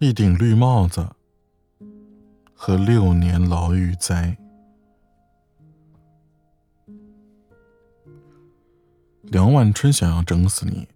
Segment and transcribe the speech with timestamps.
[0.00, 1.10] 一顶绿帽子
[2.54, 4.38] 和六年牢狱灾。
[9.22, 10.86] 梁万春想要整死你，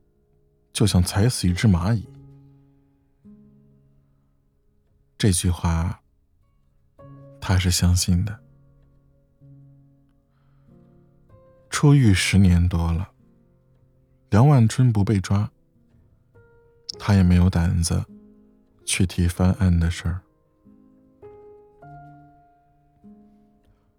[0.72, 2.08] 就像踩死一只蚂蚁。
[5.18, 6.00] 这句话，
[7.40, 8.38] 他是相信的。
[11.68, 13.10] 出狱十年多了，
[14.30, 15.50] 梁万春不被抓，
[17.00, 18.04] 他也没有胆子。
[18.84, 20.20] 去提翻案的事儿。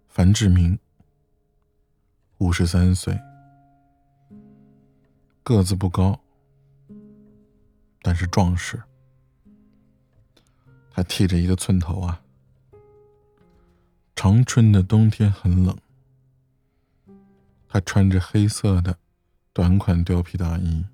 [0.08, 0.78] 樊志明，
[2.38, 3.18] 五十三岁，
[5.42, 6.20] 个子不高，
[8.00, 8.80] 但是壮实。
[10.90, 12.20] 他剃着一个寸头啊。
[14.14, 15.76] 长春的冬天很冷，
[17.68, 18.96] 他穿着黑色的
[19.52, 20.86] 短款貂皮大衣。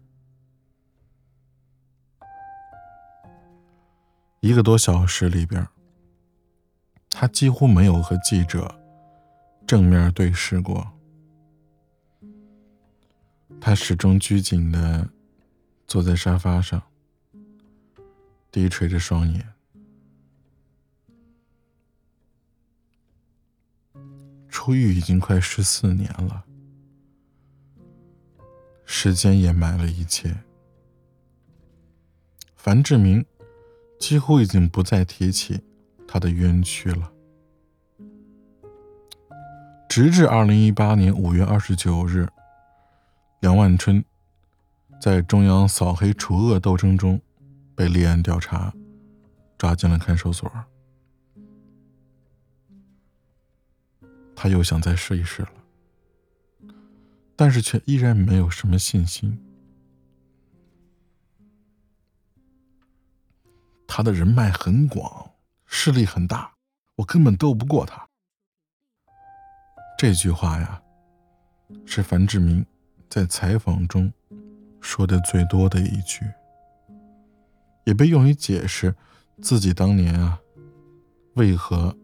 [4.40, 5.68] 一个多小时里边，
[7.10, 8.74] 他几乎没有和记者
[9.66, 10.90] 正面对视过。
[13.60, 15.10] 他始终拘谨的
[15.86, 16.82] 坐在沙发上，
[18.50, 19.46] 低垂着双眼。
[24.48, 26.44] 出狱已经快十四年了，
[28.86, 30.34] 时间掩埋了一切。
[32.56, 33.22] 樊志明。
[34.00, 35.60] 几乎已经不再提起
[36.08, 37.12] 他的冤屈了。
[39.88, 42.26] 直至二零一八年五月二十九日，
[43.40, 44.02] 梁万春
[45.00, 47.20] 在中央扫黑除恶斗争中
[47.74, 48.72] 被立案调查，
[49.58, 50.50] 抓进了看守所。
[54.34, 55.52] 他又想再试一试了，
[57.36, 59.38] 但是却依然没有什么信心。
[63.92, 65.32] 他的人脉很广，
[65.66, 66.52] 势力很大，
[66.94, 68.06] 我根本斗不过他。
[69.98, 70.80] 这句话呀，
[71.84, 72.64] 是樊志明
[73.08, 74.12] 在采访中
[74.80, 76.24] 说的最多的一句，
[77.84, 78.94] 也被用于解释
[79.42, 80.38] 自己当年啊
[81.34, 81.94] 为何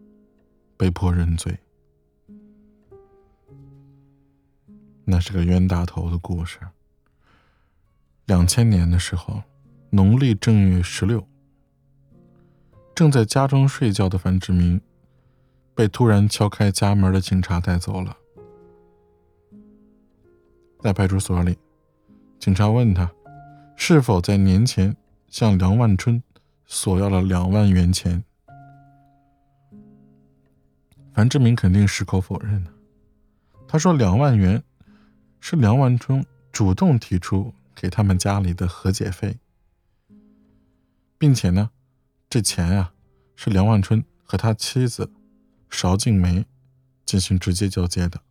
[0.75, 1.57] 被迫认罪。
[5.05, 6.59] 那是个冤大头的故事。
[8.25, 9.41] 两千年的时候，
[9.91, 11.25] 农历正月十六。
[12.97, 14.81] 正在家中睡觉的樊志明，
[15.75, 18.17] 被突然敲开家门的警察带走了。
[20.79, 21.55] 在派出所里，
[22.39, 23.07] 警察问他，
[23.75, 24.97] 是否在年前
[25.27, 26.23] 向梁万春
[26.65, 28.23] 索要了两万元钱。
[31.13, 32.65] 樊志明肯定矢口否认
[33.67, 34.63] 他说两万元
[35.39, 39.37] 是梁万春主动提出给他们家里的和解费，
[41.19, 41.69] 并且呢。
[42.29, 42.91] 这钱呀，
[43.37, 45.09] 是梁万春和他妻子
[45.69, 46.45] 邵静梅
[47.05, 48.21] 进行直接交接的。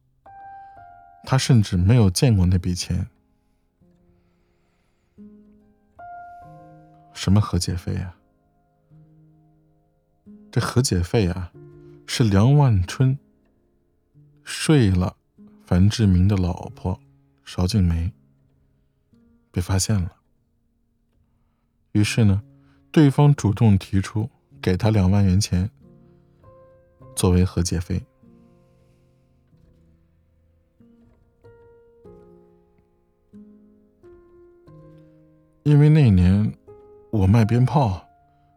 [1.24, 3.08] 他甚至没有见过那笔钱。
[7.14, 8.14] 什么和解费呀？
[10.52, 11.50] 这和解费啊，
[12.06, 13.18] 是梁万春
[14.44, 15.16] 睡了
[15.64, 17.00] 樊志明的老婆
[17.44, 18.12] 邵静梅，
[19.50, 20.16] 被发现了。
[21.92, 22.42] 于是呢。
[22.96, 24.26] 对方主动提出
[24.62, 25.70] 给他两万元钱
[27.14, 28.02] 作为和解费，
[35.62, 36.56] 因为那年
[37.10, 38.02] 我卖鞭炮，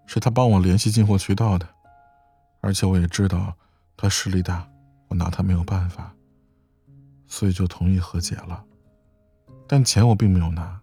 [0.06, 1.68] 是他帮我联系进货渠道的，
[2.62, 3.54] 而且我也知道
[3.98, 4.66] 他势力大，
[5.10, 6.16] 我拿他没有办法，
[7.28, 8.64] 所以就同意和解了，
[9.68, 10.80] 但钱我并没有拿。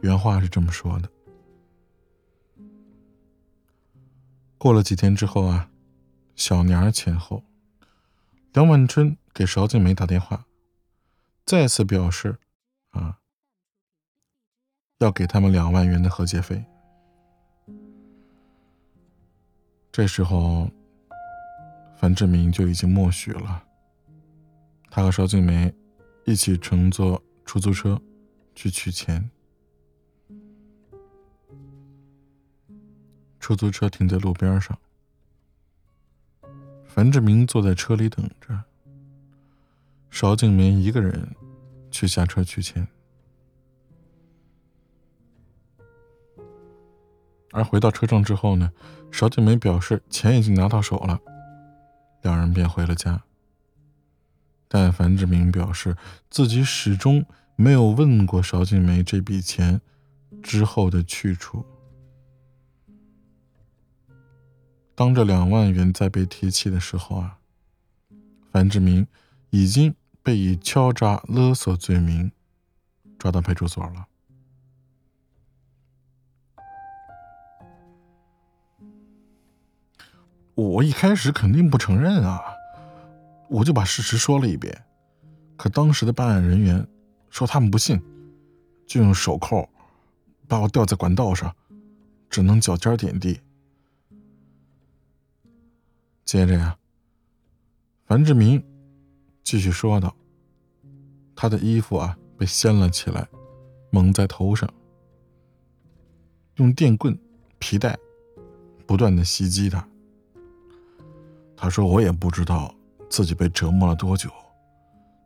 [0.00, 1.10] 原话是这么说的。
[4.56, 5.70] 过了几天之后啊，
[6.34, 7.44] 小年前后，
[8.52, 10.46] 梁万春给邵静梅打电话，
[11.44, 12.38] 再次表示
[12.90, 13.18] 啊，
[14.98, 16.64] 要给他们两万元的和解费。
[19.92, 20.70] 这时候，
[21.96, 23.64] 樊志明就已经默许了。
[24.90, 25.74] 他和邵静梅
[26.24, 28.00] 一起乘坐出租车
[28.54, 29.30] 去取钱。
[33.48, 34.78] 出租车停在路边上，
[36.86, 38.64] 樊志明坐在车里等着。
[40.10, 41.34] 邵静梅一个人
[41.90, 42.86] 去下车取钱，
[47.52, 48.70] 而回到车上之后呢，
[49.10, 51.18] 邵静梅表示钱已经拿到手了，
[52.20, 53.22] 两人便回了家。
[54.68, 55.96] 但樊志明表示
[56.28, 57.24] 自己始终
[57.56, 59.80] 没有问过邵静梅这笔钱
[60.42, 61.64] 之后的去处。
[64.98, 67.38] 当这两万元再被提起的时候啊，
[68.50, 69.06] 樊志明
[69.50, 72.32] 已经被以敲诈勒索罪名
[73.16, 74.08] 抓到派出所了。
[80.56, 82.42] 我一开始肯定不承认啊，
[83.48, 84.84] 我就把事实说了一遍。
[85.56, 86.84] 可当时的办案人员
[87.30, 88.02] 说他们不信，
[88.84, 89.68] 就用手铐
[90.48, 91.54] 把我吊在管道上，
[92.28, 93.40] 只能脚尖点地。
[96.28, 96.76] 接着呀，
[98.04, 98.62] 樊志明
[99.42, 100.14] 继续说道
[101.34, 103.26] ：“他的衣服啊被掀了起来，
[103.90, 104.68] 蒙在头上，
[106.56, 107.18] 用电棍、
[107.58, 107.96] 皮带
[108.86, 109.88] 不断的袭击他。”
[111.56, 112.74] 他说：“我也不知道
[113.08, 114.28] 自己被折磨了多久，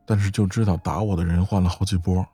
[0.06, 2.25] 但是就知道打我的人换了好几波。”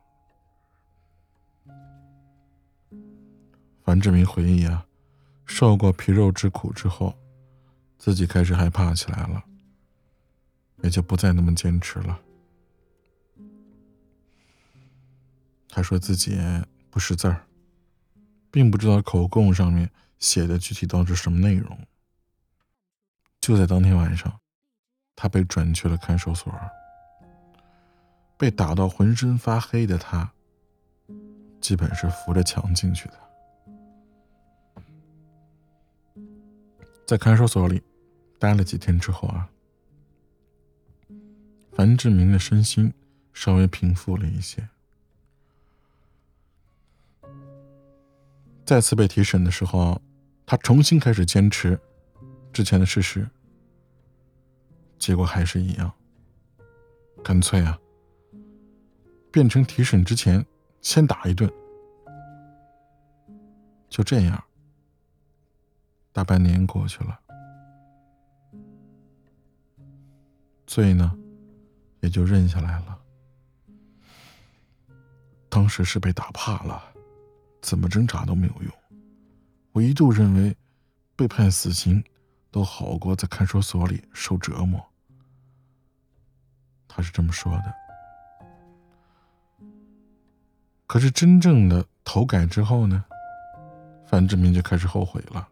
[3.83, 4.85] 樊志明回忆啊，
[5.47, 7.15] 受过皮肉之苦之后，
[7.99, 9.43] 自己开始害怕起来了，
[10.83, 12.19] 也就不再那么坚持了。
[15.69, 16.39] 他说自己
[16.91, 17.45] 不识字儿，
[18.51, 21.79] 并不知道口供上面写的具体到底什么内容。
[23.41, 24.41] 就在当天晚上，
[25.15, 26.53] 他被转去了看守所。
[28.37, 30.33] 被打到浑身发黑的他，
[31.61, 33.19] 基本是扶着墙进去的。
[37.05, 37.83] 在看守所里
[38.39, 39.51] 待了几天之后啊，
[41.73, 42.93] 樊志明的身心
[43.33, 44.69] 稍微平复了一些。
[48.65, 50.01] 再次被提审的时候，
[50.45, 51.81] 他重新开始坚持
[52.53, 53.29] 之前的事实。
[54.99, 55.93] 结果还是一样。
[57.25, 57.79] 干脆啊，
[59.33, 60.45] 变成提审之前
[60.81, 61.51] 先打一顿。
[63.89, 64.45] 就这样，
[66.13, 67.19] 大半年过去了，
[70.69, 71.13] 罪呢
[71.99, 72.97] 也就认下来了。
[75.49, 76.81] 当时是被打怕了，
[77.61, 78.73] 怎么挣扎都没有用。
[79.73, 80.57] 我一度认为
[81.17, 82.05] 被判死刑。
[82.51, 84.83] 都好过在看守所里受折磨。
[86.89, 87.75] 他是这么说的。
[90.87, 93.05] 可是真正的投改之后呢，
[94.07, 95.47] 范志明就开始后悔了。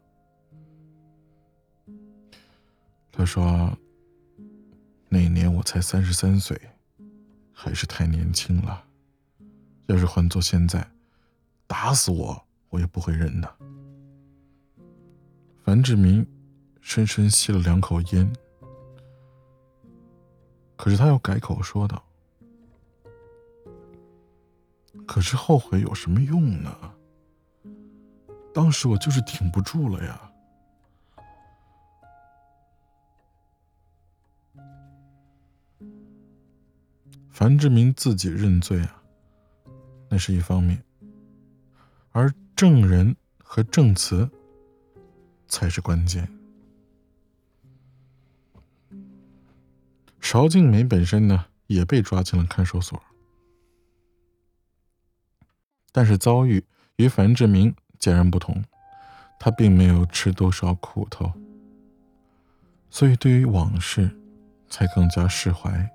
[3.11, 3.77] 他说
[5.09, 6.59] ：“那年我才三十三岁，
[7.51, 8.83] 还是太年轻了。
[9.87, 10.89] 要是换做现在，
[11.65, 13.55] 打死我我也不会认的。”
[15.63, 16.25] 樊志明。
[16.79, 18.31] 深深吸了两口烟，
[20.77, 22.01] 可是他又改口说道
[25.05, 26.93] ：“可是后悔有什么用呢？
[28.53, 30.26] 当时我就是挺不住了呀。”
[37.37, 38.99] 樊志明自己认罪啊，
[40.09, 40.83] 那是一方面，
[42.09, 44.27] 而证人和证词
[45.47, 46.27] 才是关键。
[50.19, 52.99] 邵静梅本身呢也被抓进了看守所，
[55.91, 56.65] 但是遭遇
[56.95, 58.65] 与樊志明截然不同，
[59.39, 61.31] 他并没有吃多少苦头，
[62.89, 64.09] 所以对于往事
[64.67, 65.87] 才更加释怀。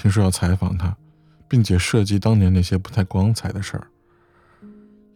[0.00, 0.96] 听说要采访他，
[1.46, 3.86] 并且涉及当年那些不太光彩的事儿，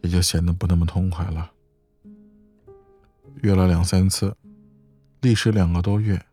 [0.01, 1.51] 也就显得不那么痛快了。
[3.41, 4.37] 约了两三次，
[5.21, 6.23] 历时两个多月，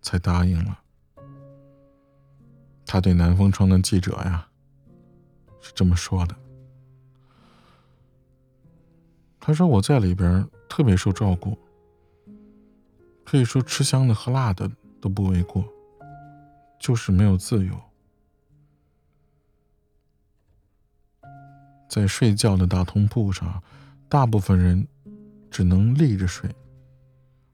[0.00, 0.78] 才答应了。
[2.86, 4.48] 他对南风窗的记者呀，
[5.60, 6.34] 是这么说的。
[9.38, 11.58] 他说：“我在里边特别受照顾，
[13.26, 14.70] 可以说吃香的喝辣的
[15.02, 15.62] 都不为过，
[16.84, 17.80] 就是没有自由。
[21.88, 23.62] 在睡觉的大通铺上，
[24.06, 24.86] 大部分人
[25.50, 26.54] 只能立着睡，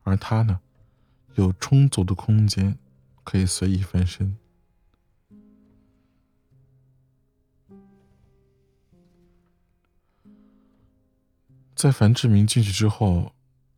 [0.02, 0.58] 而他呢，
[1.36, 2.76] 有充足的空间，
[3.22, 4.36] 可以随意翻身。”
[11.76, 13.32] 在樊志明进去之后，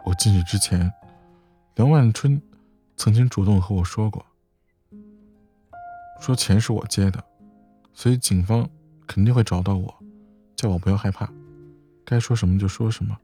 [0.07, 0.91] 我进去之前，
[1.75, 2.41] 梁万春
[2.97, 4.25] 曾经主动和我说过，
[6.23, 7.23] 说钱是我借的，
[7.93, 8.71] 所以警方
[9.09, 9.93] 肯定会找到我，
[10.55, 11.29] 叫我不要害怕，
[12.05, 13.19] 该说什么就说什么，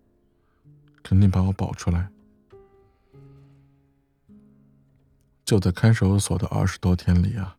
[1.00, 2.10] 肯定把我保出来。
[5.44, 7.56] 就在看守所的二十多天里啊，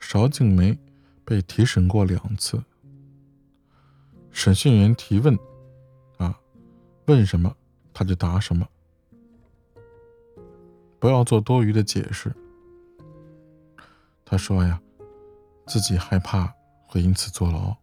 [0.00, 0.78] 邵静梅
[1.26, 2.64] 被提审过两次，
[4.30, 5.38] 审讯员提问。
[6.16, 6.40] 啊
[7.04, 7.54] 问什么
[7.92, 8.66] 他就答什么，
[10.98, 12.34] 不要做多余的解释。
[14.30, 14.80] 他说呀，
[15.66, 16.54] 自己害怕
[16.86, 17.76] 会因此坐牢，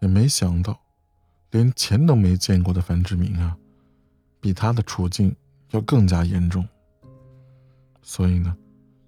[0.00, 0.80] 也没想到，
[1.50, 3.54] 连钱都没见过的樊志明啊，
[4.40, 5.36] 比他的处境
[5.72, 6.66] 要更加严重，
[8.00, 8.56] 所以呢，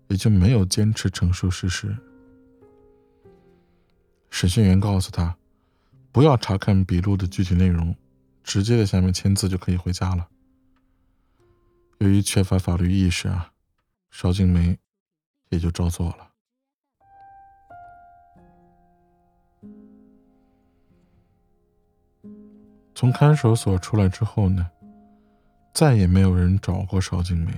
[0.08, 1.96] 也就没有坚持陈述事实。
[4.28, 5.38] 审讯员告诉他，
[6.12, 7.96] 不要查看笔录的具体内容，
[8.44, 10.28] 直接在下面签字就可以回家了。
[11.96, 13.52] 由于缺乏法律意识啊，
[14.10, 14.78] 邵静梅。
[15.48, 16.30] 也就照做了。
[22.94, 24.68] 从看守所出来之后呢，
[25.72, 27.52] 再也没有人找过邵静梅。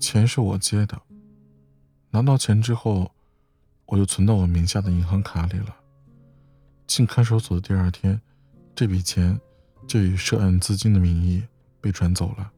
[0.00, 1.00] 钱是我借的，
[2.10, 3.10] 拿到钱之后，
[3.86, 5.76] 我就存到我名下的银行卡里了。
[6.86, 8.20] 进看守所的第二天，
[8.74, 9.38] 这笔钱
[9.86, 11.42] 就以涉案资金的名义。
[11.84, 12.50] 被转走了。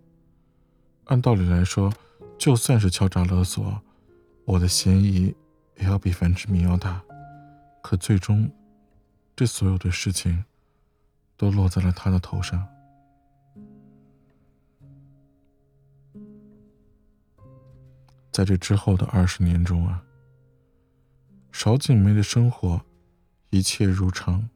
[1.06, 1.92] 按道理来说，
[2.38, 3.82] 就算是敲诈勒索，
[4.44, 5.34] 我的嫌疑
[5.78, 7.02] 也要比樊志明要大。
[7.82, 8.48] 可最终，
[9.34, 10.44] 这所有的事情
[11.36, 12.64] 都落在了他的头上。
[18.30, 20.04] 在这之后的二十年中啊，
[21.50, 22.80] 邵景梅的生活
[23.50, 24.48] 一切如常。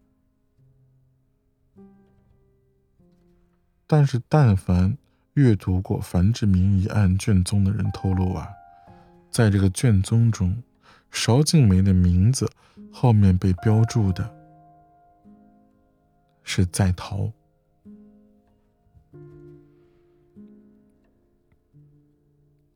[3.93, 4.97] 但是，但凡
[5.35, 8.49] 阅读过樊志明一案卷宗的人透露啊，
[9.33, 10.63] 在这个卷宗中，
[11.11, 12.49] 邵静梅的名字
[12.93, 14.33] 后面被标注的
[16.45, 17.33] 是在逃。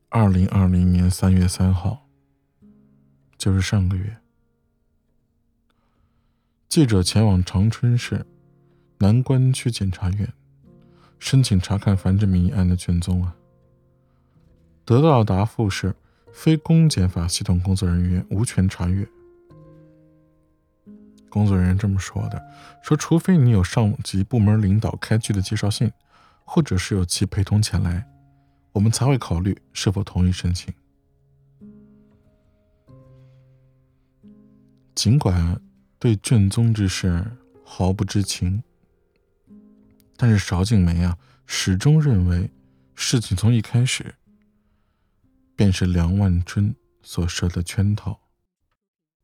[0.09, 2.09] 二零二零年三月三号，
[3.39, 4.17] 就是上个月，
[6.69, 8.27] 记者前往长春市
[8.99, 10.33] 南关区检察院。
[11.25, 13.35] 申请查看樊志明一案的卷宗啊，
[14.85, 15.97] 得到的答复是：
[16.31, 19.09] 非公检法系统工作人员无权查阅。
[21.31, 22.45] 工作人员这么说的，
[22.83, 25.91] 说除非你有上级部门领导开具的介绍信，
[26.45, 28.07] 或者是有其陪同前来，
[28.73, 30.75] 我们才会考虑是否同意申请。
[34.95, 35.59] 尽管
[35.99, 37.25] 对卷宗之事
[37.65, 38.63] 毫不知情。
[40.27, 42.51] 但是邵静梅啊，始终认为
[42.95, 44.15] 事情从一开始
[45.55, 48.19] 便是梁万春所设的圈套，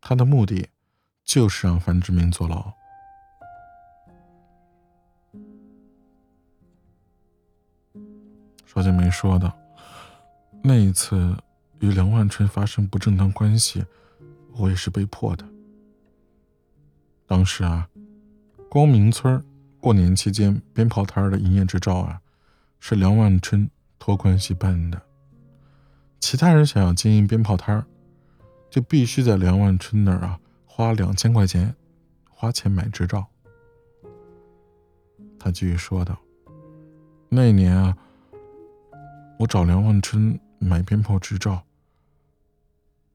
[0.03, 0.69] 他的目的
[1.25, 2.71] 就是让樊志明坐牢。
[8.67, 9.59] 邵静梅说道
[10.63, 11.35] ：“那一次
[11.79, 13.83] 与梁万春发生不正当关系，
[14.53, 15.49] 我也是被迫的。
[17.27, 17.89] 当时啊，
[18.69, 19.43] 光明村。”
[19.81, 22.21] 过年期间，鞭炮摊的营业执照啊，
[22.79, 25.01] 是梁万春托关系办的。
[26.21, 27.85] 其他人想要经营鞭炮摊
[28.69, 31.75] 就必须在梁万春那儿啊花两千块钱，
[32.29, 33.27] 花钱买执照。
[35.39, 36.19] 他继续说道
[37.31, 37.97] ：“那年啊，
[39.39, 41.63] 我找梁万春买鞭炮执照，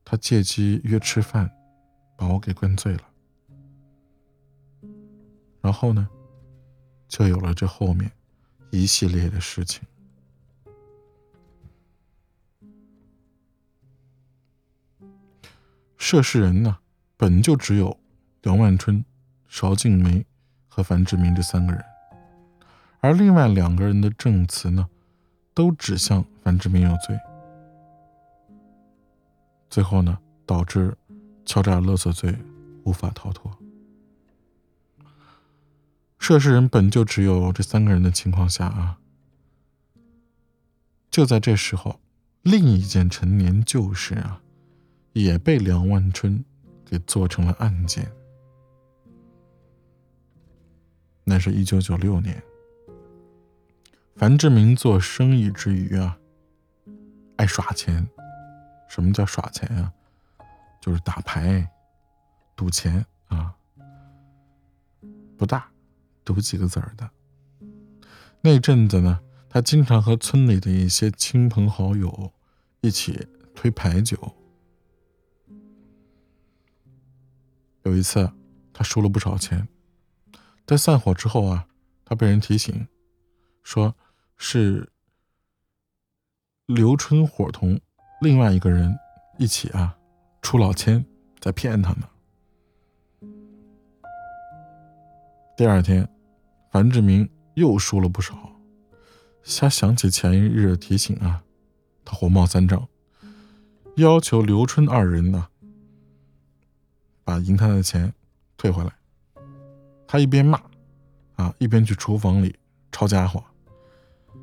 [0.04, 1.52] 他借机约吃饭，
[2.18, 3.04] 把我给灌醉了。
[5.62, 6.10] 然后呢？”
[7.08, 8.12] 就有了这后面
[8.72, 9.84] 一系列的事情。
[15.98, 16.78] 涉事人呢，
[17.18, 17.98] 本就只有
[18.44, 19.04] 梁万春、
[19.48, 20.26] 邵静梅
[20.68, 21.84] 和樊志明这三个人，
[23.00, 24.88] 而另外两个人的证词呢，
[25.54, 27.18] 都指向樊志明有罪。
[29.68, 30.96] 最后呢，导致
[31.44, 32.38] 敲诈勒索罪
[32.84, 33.52] 无法逃脱。
[36.26, 38.98] 涉事人本就只有这三个人的情况下啊，
[41.12, 42.00] 就在这时候，
[42.42, 44.42] 另一件陈年旧事啊，
[45.14, 46.44] 也被梁万春
[46.84, 48.12] 给做成了案件。
[51.24, 52.42] 那是一九九六年，
[54.16, 56.18] 樊志明做生意之余啊，
[57.36, 58.10] 爱耍钱。
[58.90, 59.94] 什么叫耍钱啊？
[60.82, 61.70] 就是打牌、
[62.56, 63.54] 赌钱啊，
[65.38, 65.70] 不大。
[66.26, 67.10] 读几个字儿的。
[68.42, 72.34] 那阵子呢，他经常和村里的一些亲朋好友
[72.82, 74.36] 一起推牌九。
[77.84, 78.32] 有一次，
[78.74, 79.68] 他输了不少钱，
[80.66, 81.68] 在散伙之后啊，
[82.04, 82.88] 他被人提醒，
[83.62, 83.96] 说
[84.38, 84.92] 是
[86.66, 87.80] 刘春伙同
[88.22, 88.98] 另外一个人
[89.38, 89.96] 一起啊
[90.42, 91.06] 出老千，
[91.40, 92.10] 在骗他呢。
[95.56, 96.10] 第二天，
[96.76, 98.36] 樊志明又输了不少。
[99.44, 101.42] 瞎想起前一日的提醒啊，
[102.04, 102.86] 他火冒三丈，
[103.96, 105.48] 要求刘春二人呢，
[107.24, 108.14] 把赢他的钱
[108.58, 108.92] 退回来。
[110.06, 110.62] 他一边骂，
[111.36, 112.54] 啊，一边去厨房里
[112.92, 113.42] 抄家伙，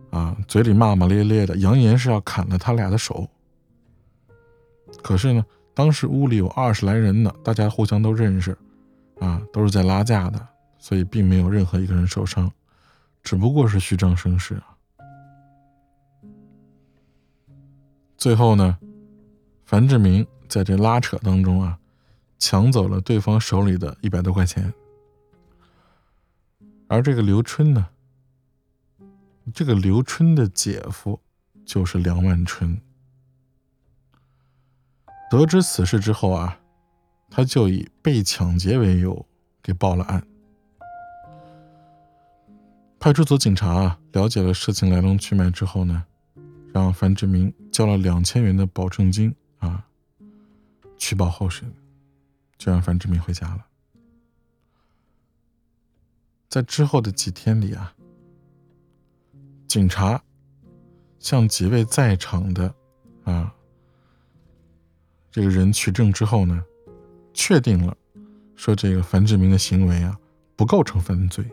[0.08, 3.28] 啊，嘴里骂骂咧咧的，扬言是要砍了他俩的手。
[5.02, 8.56] 可是呢，当时屋里有二十来人呢，大家互相都认识，
[9.20, 10.48] 啊，都是在拉架的，
[10.82, 12.50] 所以并没有任何一个人受伤，
[13.22, 14.76] 只不过是虚张声势啊。
[18.18, 18.76] 最后呢，
[19.64, 21.78] 樊志明在这拉扯当中啊，
[22.36, 24.74] 抢走了对方手里的一百多块钱。
[26.88, 27.88] 而这个刘春呢，
[29.54, 31.20] 这个刘春的姐夫
[31.64, 32.80] 就是梁万春。
[35.30, 36.58] 得知此事之后啊，
[37.30, 39.24] 他就以被抢劫为由
[39.62, 40.26] 给报了案。
[43.02, 46.04] 派出所警察啊，了解了事情来龙去脉之后呢，
[46.72, 49.84] 让樊志明交了两千元的保证金啊，
[50.96, 51.68] 取保候审，
[52.56, 53.66] 就让樊志明回家了。
[56.48, 57.92] 在之后的几天里啊，
[59.66, 60.22] 警察
[61.18, 62.72] 向几位在场的
[63.24, 63.52] 啊
[65.28, 66.64] 这个人取证之后呢，
[67.34, 67.96] 确定了
[68.54, 70.16] 说这个樊志明的行为啊
[70.54, 71.44] 不构成犯罪，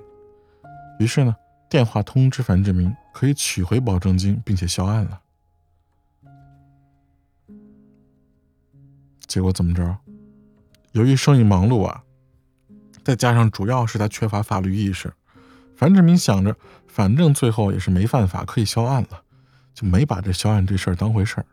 [1.00, 1.36] 于是呢
[1.68, 5.22] 电话通知樊志明可以取回保证金并且销案了。
[9.26, 9.98] 结果怎么着？
[10.92, 12.04] 由于生意忙碌啊。
[13.02, 15.12] 再加上主要是他缺乏法律意识，
[15.76, 16.56] 樊志明想着，
[16.88, 19.24] 反正最后也是没犯法，可以销案了，
[19.74, 21.46] 就没把这销案这事儿当回事儿。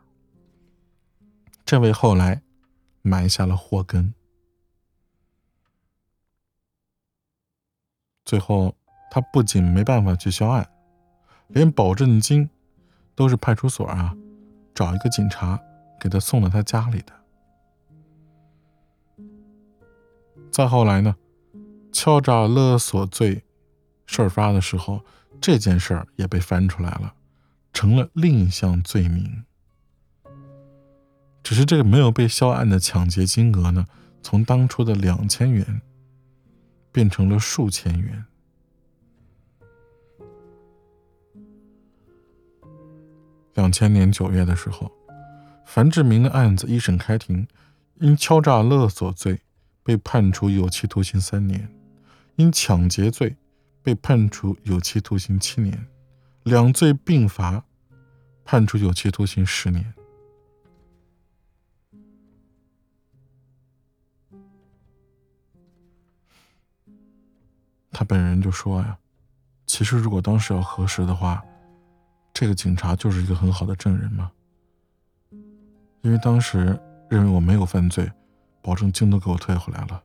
[1.65, 2.43] 这为后来
[3.01, 4.13] 埋下了祸根。
[8.23, 8.75] 最后，
[9.09, 10.67] 他不仅没办法去销案，
[11.47, 12.49] 连保证金
[13.15, 14.15] 都是派出所啊
[14.73, 15.59] 找一个警察
[15.99, 17.13] 给他送到他家里的。
[20.51, 21.15] 再后来呢？
[21.93, 23.43] 敲诈勒索罪
[24.05, 25.03] 事发的时候，
[25.41, 27.13] 这件事儿也被翻出来了，
[27.73, 29.43] 成了另一项罪名。
[31.41, 33.85] 只是这个没有被销案的抢劫金额呢，
[34.21, 35.81] 从当初的两千元
[36.91, 38.25] 变成了数千元。
[43.57, 44.91] 两千年九月的时候，
[45.65, 47.47] 樊志明的案子一审开庭，
[47.95, 49.41] 因敲诈勒索罪
[49.81, 51.67] 被判处有期徒刑三年。
[52.35, 53.35] 因抢劫罪
[53.81, 55.87] 被判处有期徒刑七年，
[56.43, 57.63] 两罪并罚，
[58.45, 59.91] 判处有期徒刑十年。
[67.91, 68.99] 他本人就说呀
[69.65, 71.43] ：“其实如果当时要核实的话，
[72.39, 74.31] 这个警察就是一个很好的证人嘛，
[76.03, 78.11] 因为当时认为我没有犯罪，
[78.61, 80.03] 保证金都给我退回来了。”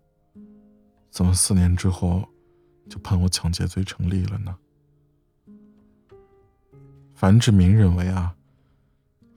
[1.12, 2.27] 怎么四年之后
[2.88, 4.57] 就判我抢劫罪成立了呢？
[7.12, 8.35] 樊志明认为啊，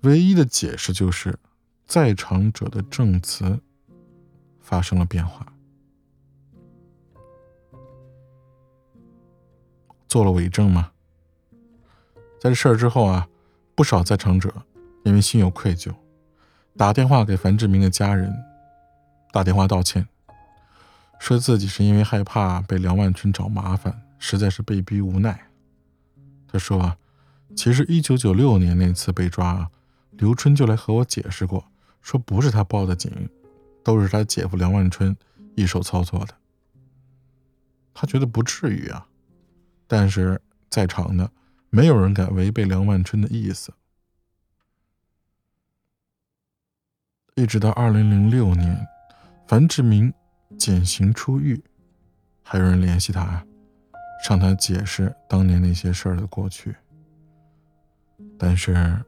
[0.04, 1.38] 唯一的解释就是
[1.86, 3.60] 在场者的证词
[4.62, 5.52] 发生了变化，
[10.08, 10.94] 做了伪证吗。
[12.46, 13.28] 在这事儿之后啊，
[13.74, 14.54] 不少在场者
[15.04, 15.92] 因为心有愧疚，
[16.78, 18.32] 打电话给樊志明的家人，
[19.32, 20.08] 打电话道歉。
[21.18, 25.48] 说自己是因为害怕被梁万春找麻烦，实在是被逼无奈。
[26.48, 26.98] 他说啊，
[27.56, 29.72] 其实一九九六年那次被抓啊，
[30.12, 31.66] 刘春就来和我解释过，
[32.04, 33.28] 说不是他报的警，
[33.84, 35.18] 都是他姐夫梁万春
[35.56, 36.36] 一手操作的。
[37.96, 39.08] 他觉得不至于啊，
[39.88, 41.32] 但是在场的
[41.76, 43.74] 没有人敢违背梁万春的意思。
[47.36, 48.88] 一直到二零零六年，
[49.46, 50.14] 樊志明。
[50.58, 51.62] 减刑出狱，
[52.42, 53.46] 还有人联系他，
[54.24, 56.74] 向他解释当年那些事儿的过去。
[58.38, 59.04] 但是，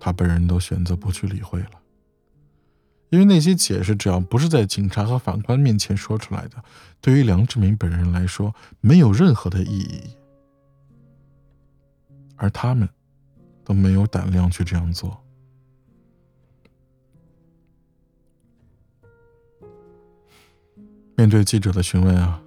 [0.00, 1.72] 他本人都选择不去理会了，
[3.10, 6.64] 因为那些解释只要不是在警察和法官面前说出来的，
[7.02, 10.16] 对于梁志明本人来说没有任何的意义，
[12.36, 12.88] 而他们
[13.64, 15.22] 都没有胆量去这样做。
[21.16, 22.42] 面对记者的询问啊，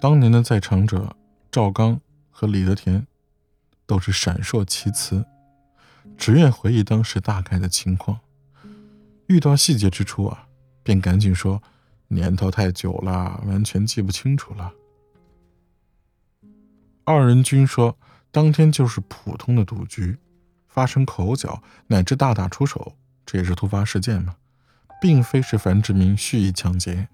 [0.00, 1.14] 当年的在场者
[1.50, 3.06] 赵刚和李德田
[3.86, 5.24] 都是闪烁其词，
[6.16, 8.20] 只愿回忆当时大概的情况。
[9.26, 10.48] 遇到细节之处啊，
[10.82, 11.62] 便赶紧说
[12.08, 14.72] ：“年头太久了，完全记不清楚了。
[17.04, 17.98] 二人均说，
[18.30, 20.16] 当天就是普通的赌局，
[20.66, 22.94] 发生口角乃至大打出手，
[23.26, 24.36] 这也是突发事件嘛，
[25.02, 27.08] 并非是樊志明蓄意抢劫。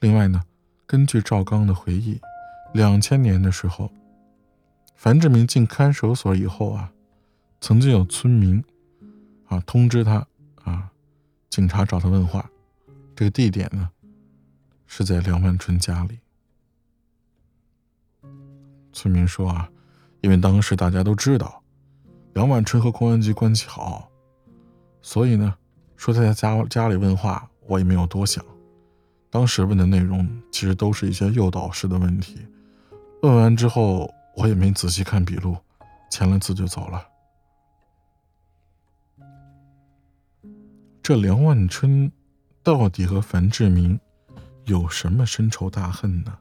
[0.00, 0.42] 另外呢，
[0.86, 2.18] 根据赵刚的回忆，
[2.72, 3.92] 两千年的时候，
[4.94, 6.90] 樊志明进看守所以后啊，
[7.60, 8.64] 曾经有村民
[9.46, 10.26] 啊通知他
[10.62, 10.90] 啊，
[11.50, 12.50] 警察找他问话，
[13.14, 13.90] 这个地点呢
[14.86, 16.18] 是在梁万春家里。
[18.94, 19.68] 村民说啊，
[20.22, 21.62] 因为当时大家都知道
[22.32, 24.08] 梁万春和公安局关系好，
[25.02, 25.54] 所以呢，
[25.96, 28.42] 说他在家家里问话，我也没有多想。
[29.28, 32.38] 当时问的内容其实都是一些诱导式的问题，
[33.22, 35.56] 问完之后我也没仔细看笔录，
[36.10, 37.06] 签了字就走了。
[41.02, 42.10] 这梁万春
[42.62, 43.98] 到底和樊志明
[44.64, 46.38] 有什么深仇大恨呢？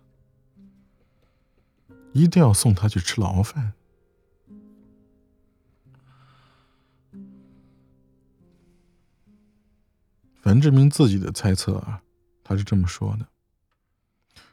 [2.13, 3.73] 一定要送他去吃牢饭。
[10.41, 12.03] 樊志明自己的猜测啊，
[12.43, 13.25] 他是这么说的：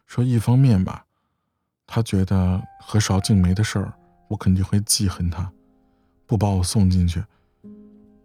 [0.06, 1.04] 说一方面吧，
[1.86, 3.92] 他觉得和邵静梅的事儿，
[4.28, 5.52] 我肯定会记恨他，
[6.26, 7.24] 不把我送进去，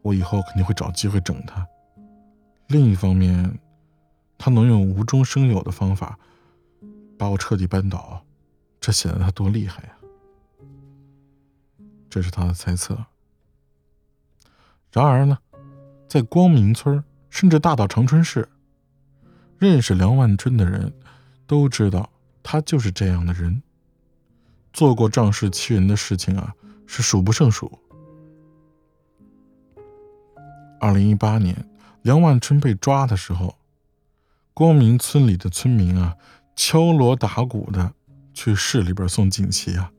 [0.04, 1.66] 我以后肯定会找机会整他；
[2.68, 3.60] 另一方面，
[4.38, 6.20] 他能用无中生有的方法
[7.18, 8.25] 把我彻底扳倒。
[8.86, 9.98] 这显得他多厉害呀！
[12.08, 12.96] 这是他的猜测。
[14.92, 15.40] 然而呢，
[16.08, 18.48] 在光明村，甚至大到长春市，
[19.58, 20.94] 认识梁万春的人
[21.48, 22.12] 都知道
[22.44, 23.64] 他就是这样的人。
[24.72, 26.54] 做过仗势欺人的事情啊，
[26.86, 27.80] 是数不胜数。
[30.80, 31.68] 二零一八年，
[32.04, 33.56] 梁万春被抓的时候，
[34.54, 36.16] 光明村里的村民啊，
[36.56, 37.92] 敲锣打鼓的。
[38.36, 39.92] 去市里边送锦旗啊，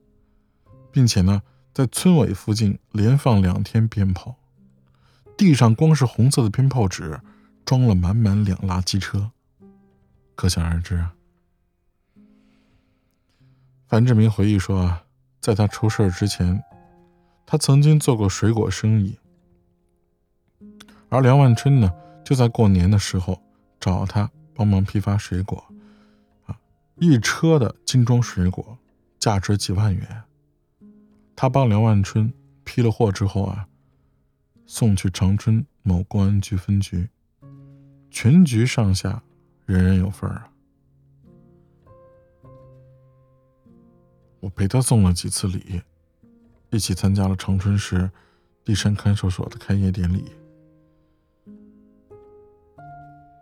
[0.93, 4.37] 并且呢，在村委附近连放两天鞭炮，
[5.37, 7.19] 地上光是红色的鞭炮纸，
[7.65, 9.33] 装了满满两拉机车，
[10.35, 11.15] 可想而知啊。
[13.89, 15.05] 樊志明回忆说啊，
[15.41, 16.63] 在他出事之前，
[17.47, 19.19] 他曾经做过水果生意，
[21.09, 21.91] 而梁万春呢，
[22.23, 23.41] 就在过年的时候
[23.81, 25.66] 找他帮忙批发水果。
[26.99, 28.79] 一车的精装水果，
[29.19, 30.23] 价值几万元。
[31.35, 32.33] 他帮梁万春
[32.65, 33.69] 批了货之后啊，
[34.65, 37.11] 送去长春某公安局分局，
[38.11, 39.23] 全局上下
[39.67, 40.51] 人人有份啊。
[44.41, 45.83] 我陪他送了几次礼，
[46.71, 48.11] 一起参加了长春市
[48.65, 50.25] 第山看守所的开业典礼。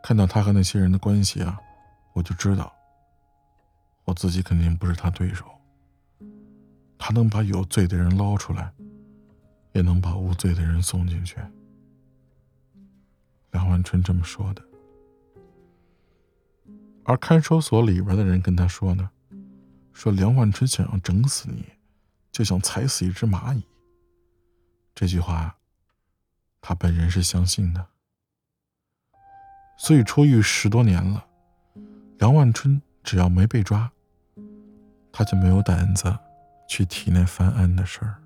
[0.03, 1.57] 看到他和那些人的关系啊，
[2.15, 2.74] 我就知道。
[4.05, 5.45] 我自己肯定不是他对手。
[6.99, 8.73] 他能把有罪的人捞出来，
[9.73, 11.37] 也能把无罪的人送进去。
[13.51, 14.63] 梁万春这么说的。
[17.05, 19.11] 而看守所里边的人跟他说呢，
[19.93, 21.67] 说梁万春想要整死你，
[22.33, 23.63] 就像踩死一只蚂蚁。
[24.95, 25.59] 这句话，
[26.63, 27.87] 他本人是相信的。
[29.77, 31.27] 所以出狱十多年了，
[32.19, 33.93] 梁万春只要没被抓。
[35.17, 36.13] 他就没有胆子
[36.67, 38.21] 去提那翻案的事儿。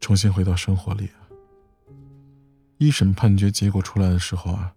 [0.00, 1.10] 重新回到生活里，
[2.78, 4.74] 一审判决结果出来的时候啊，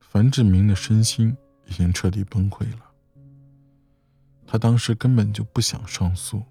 [0.00, 2.90] 樊志明的身心已经彻底崩溃了。
[4.46, 6.42] 他当时根本就不想上诉。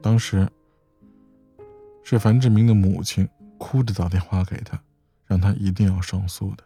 [0.00, 0.48] 当时。
[2.10, 4.82] 是樊志明的母亲哭着打电话给他，
[5.26, 6.64] 让他一定要上诉的，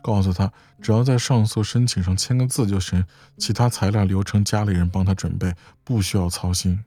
[0.00, 3.04] 告诉他只要在上诉申请上签个字就行，
[3.36, 6.84] 其他材料流程家里人帮他准备，不需要操心。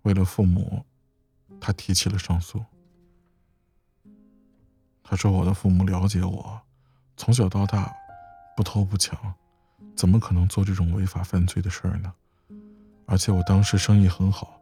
[0.00, 0.86] 为了父母，
[1.60, 2.64] 他提起了上诉。
[5.04, 6.62] 他说：“我的父母了解我，
[7.18, 7.94] 从小到大
[8.56, 9.34] 不偷不抢。”
[9.96, 12.12] 怎么可能做这种违法犯罪的事儿呢？
[13.06, 14.60] 而且我当时生意很好，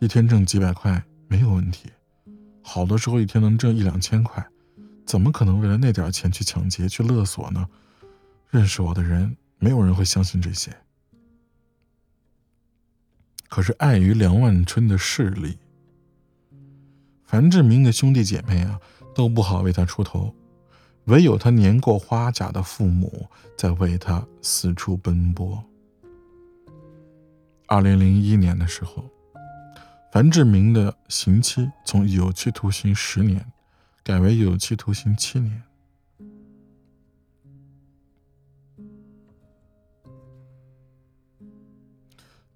[0.00, 1.90] 一天挣几百块没有问题，
[2.62, 4.44] 好的时候一天能挣一两千块，
[5.04, 7.68] 怎么可能为了那点钱去抢劫去勒索呢？
[8.48, 10.74] 认识我的人，没有人会相信这些。
[13.48, 15.58] 可是碍于梁万春的势力，
[17.24, 18.80] 樊志明的兄弟姐妹啊
[19.14, 20.34] 都不好为他出头，
[21.06, 25.62] 唯有他年过花甲的父母在为他四处奔波。
[27.66, 29.04] 二零零一年的时候，
[30.12, 33.52] 樊志明的刑期从有期徒刑十年
[34.02, 35.62] 改为有期徒刑七年。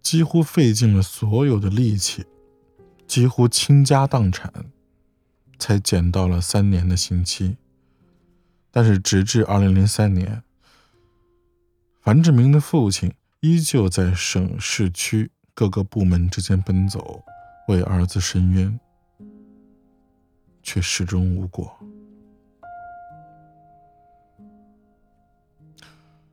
[0.01, 2.25] 几乎费尽了所有的力气，
[3.07, 4.51] 几乎倾家荡产，
[5.59, 7.59] 才减到了三年的刑期。
[8.81, 10.41] 但是，直至二零零三年，
[12.01, 17.25] 樊志明的父亲依旧在省市区各个部门之间奔走，
[17.67, 18.79] 为儿子伸冤，
[20.63, 21.77] 却始终无果。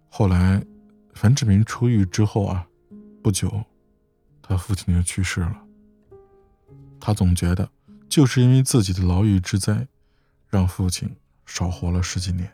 [0.07, 0.63] 后来，
[1.15, 2.67] 樊志明出狱之后啊。
[3.23, 3.63] 不久，
[4.43, 5.63] 他父亲就去世了。
[6.99, 7.67] 他总觉得，
[8.07, 9.87] 就是因为自己的牢狱之灾，
[10.47, 11.09] 让父亲
[11.45, 12.51] 少活了十几年。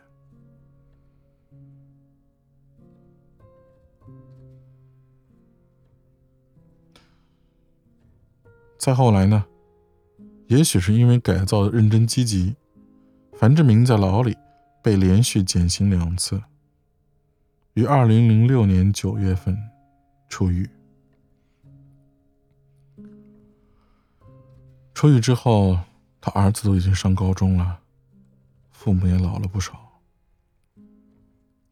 [8.78, 9.44] 再后来呢？
[10.48, 12.56] 也许是因为改造认真积极，
[13.32, 14.36] 樊志明在牢里
[14.82, 16.42] 被连续减刑两次，
[17.74, 19.56] 于二零零六年九月份。
[20.28, 20.66] 出狱，
[24.94, 25.78] 出狱之后，
[26.22, 27.81] 他儿子都已经上高中了，
[28.82, 30.00] 父母也老了不少。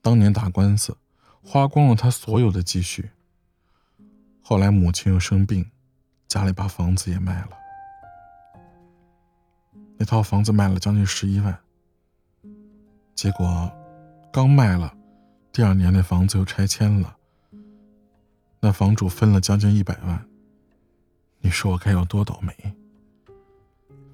[0.00, 0.96] 当年打官司，
[1.42, 3.10] 花光了他所有的积蓄。
[4.40, 5.68] 后来母亲又生病，
[6.28, 7.50] 家里把房子也卖了，
[9.96, 11.58] 那套房子卖了将近十一万。
[13.16, 13.72] 结果，
[14.32, 14.96] 刚卖了，
[15.50, 17.16] 第二年那房子又拆迁了。
[18.60, 20.24] 那房主分了将近一百万，
[21.40, 22.54] 你说我该有多倒霉？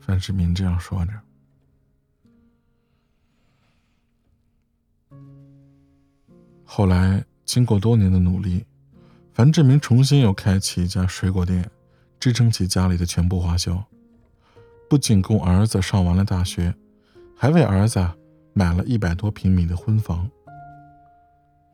[0.00, 1.12] 范志明这样说着。
[6.66, 8.66] 后来经过多年的努力，
[9.32, 11.70] 樊志明重新又开启一家水果店，
[12.20, 13.82] 支撑起家里的全部花销。
[14.90, 16.74] 不仅供儿子上完了大学，
[17.34, 18.06] 还为儿子
[18.52, 20.30] 买了一百多平米的婚房。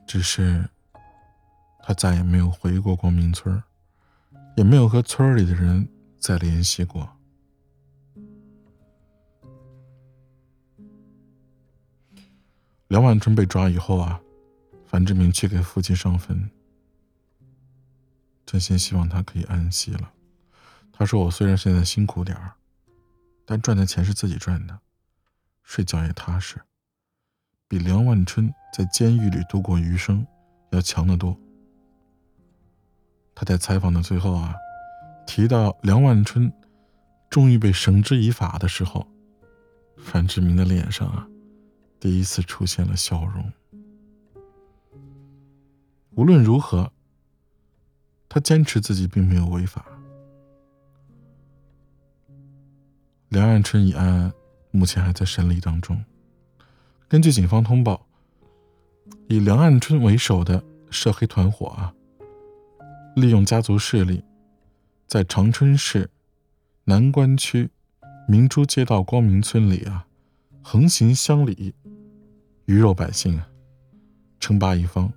[0.07, 0.65] 只是。
[1.85, 3.61] 他再也没有回过光明村，
[4.57, 7.09] 也没有和村里的人再联系过。
[12.87, 14.21] 梁万春被抓以后啊，
[14.93, 16.51] 樊志明去给父亲上坟，
[18.45, 20.13] 真心希望他可以安息了。
[20.93, 22.53] 他说：“我虽然现在辛苦点儿，
[23.47, 24.79] 但赚的钱是自己赚的，
[25.63, 26.61] 睡觉也踏实，
[27.69, 30.27] 比梁万春在监狱里度过余生
[30.73, 31.35] 要强得多。”
[33.35, 34.55] 他在采访的最后啊，
[35.27, 36.53] 提到梁万春
[37.31, 39.09] 终于被绳之以法的时候，
[39.97, 41.27] 樊志明的脸上啊，
[41.99, 43.51] 第一次出现了笑容。
[46.15, 46.93] 无论如何，
[48.29, 49.87] 他坚持自己并没有违法。
[53.31, 54.33] 梁岸春一案
[54.71, 56.05] 目前还在审理当中。
[57.09, 58.07] 根据警方通报，
[59.29, 61.95] 以梁岸春为首的涉黑团伙啊。
[63.17, 64.25] 利用家族势力，
[65.07, 66.11] 在长春市
[66.85, 67.71] 南关区
[68.27, 70.07] 明珠街道光明村里啊，
[70.63, 71.75] 横行乡里，
[72.65, 73.43] 鱼肉百姓，
[74.41, 75.13] 称霸一方。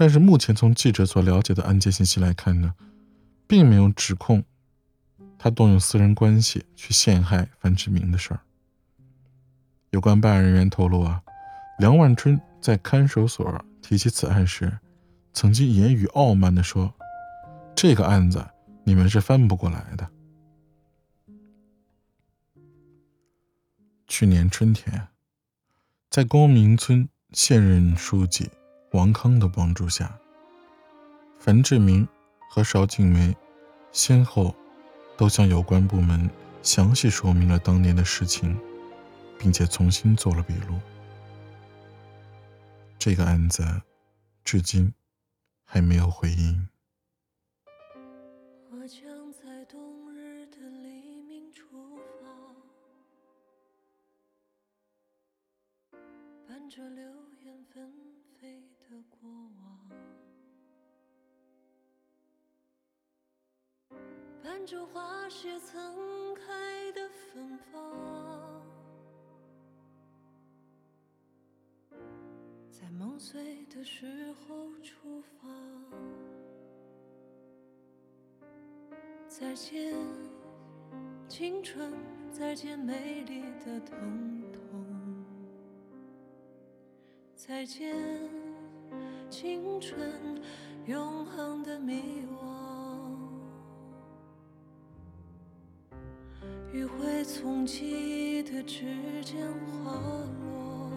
[0.00, 2.74] 但是目前从记者所了解的案件信息来看呢，
[3.46, 4.42] 并没有指控
[5.38, 8.40] 他动用私人关系去陷害樊志明的事儿。
[9.90, 11.22] 有关办案人员透露啊，
[11.78, 14.78] 梁万春在看守所提起此案时。
[15.34, 16.94] 曾经言语傲慢地说
[17.76, 18.42] ：“这个案子
[18.84, 20.08] 你们是翻不过来的。”
[24.08, 25.08] 去年春天，
[26.08, 28.50] 在光明村现任书记
[28.92, 30.18] 王康的帮助下，
[31.38, 32.06] 樊志明
[32.50, 33.36] 和邵静梅
[33.92, 34.54] 先后
[35.16, 36.28] 都向有关部门
[36.62, 38.58] 详细说明了当年的事情，
[39.38, 40.78] 并且重新做了笔录。
[42.98, 43.82] 这个案子
[44.44, 44.92] 至今。
[45.72, 46.68] 还没有回音。
[48.72, 52.26] 我将在冬日的黎明出发，
[56.48, 57.04] 伴着流
[57.44, 58.19] 言纷飞
[58.90, 59.30] 的过
[59.62, 59.88] 往，
[64.42, 68.60] 伴着花谢曾开的芬芳。
[72.68, 75.48] 在梦碎的时候出发，
[79.28, 79.94] 再见
[81.28, 81.92] 青春，
[82.32, 84.60] 再见美丽的疼痛。
[87.36, 87.96] 再见，
[89.30, 89.96] 青春，
[90.86, 92.40] 永恒的迷惘。
[96.72, 99.46] 余晖从记忆的指尖
[99.84, 99.92] 滑
[100.42, 100.90] 落，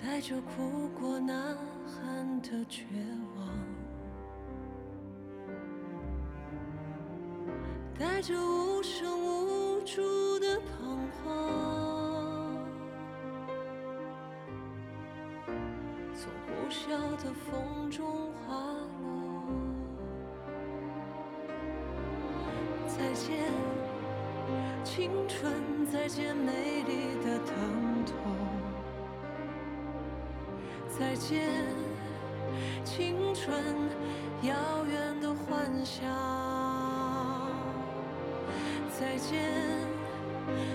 [0.00, 2.84] 带着哭过呐喊的绝
[3.36, 3.48] 望，
[7.98, 8.65] 带着无
[16.16, 16.88] 从呼啸
[17.22, 18.56] 的风中滑
[19.02, 19.06] 落。
[22.86, 23.52] 再见，
[24.82, 25.52] 青春，
[25.92, 27.54] 再见美丽的疼
[28.06, 28.14] 痛。
[30.88, 31.50] 再见，
[32.82, 33.62] 青春，
[34.40, 34.54] 遥
[34.90, 36.02] 远的幻想。
[38.98, 39.52] 再见，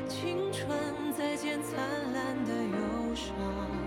[0.07, 0.69] 青春，
[1.17, 1.79] 再见灿
[2.13, 3.80] 烂的忧伤。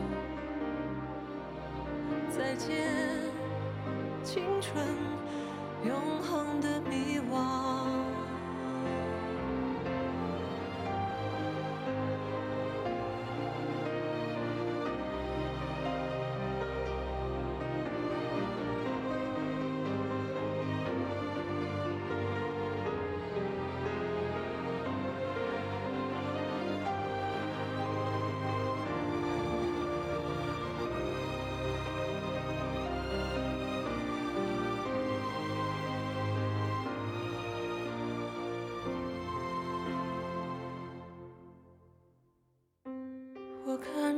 [2.37, 2.83] 再见，
[4.25, 4.85] 青春，
[5.85, 7.74] 永恒的迷惘。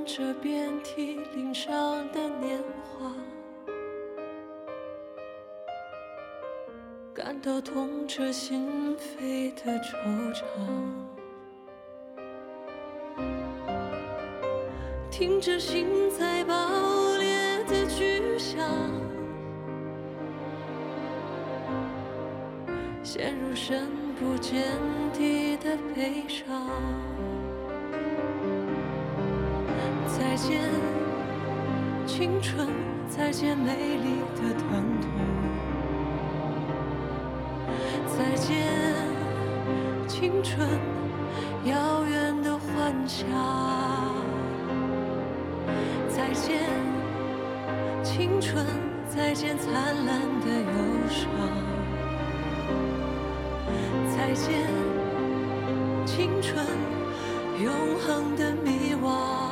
[0.07, 1.73] 着遍体鳞伤
[2.13, 3.13] 的年华，
[7.13, 10.45] 感到痛彻心扉的惆怅，
[15.11, 16.55] 听着心在爆
[17.19, 18.65] 裂的巨响，
[23.03, 23.89] 陷入深
[24.21, 24.63] 不见
[25.13, 26.71] 底的悲伤。
[30.19, 30.63] 再见，
[32.07, 32.67] 青春，
[33.07, 35.11] 再见美丽的疼痛。
[38.17, 38.67] 再见，
[40.09, 40.67] 青春，
[41.65, 43.29] 遥远的幻想。
[46.09, 46.63] 再见，
[48.03, 48.65] 青春，
[49.07, 50.73] 再见灿烂的忧
[51.11, 51.29] 伤。
[54.17, 54.67] 再见，
[56.07, 56.65] 青春，
[57.63, 59.46] 永恒的迷惘。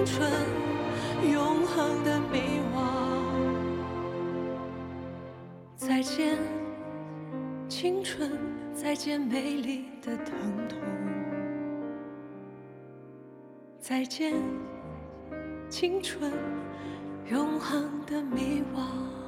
[0.00, 0.30] 青春，
[1.30, 2.40] 永恒的迷
[2.74, 2.80] 惘。
[5.76, 6.38] 再见，
[7.68, 8.30] 青春，
[8.72, 10.34] 再见美丽的疼
[10.70, 10.78] 痛。
[13.78, 14.32] 再见，
[15.68, 16.32] 青春，
[17.30, 19.19] 永恒的迷惘。